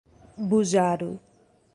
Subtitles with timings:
[0.49, 1.11] Bujaru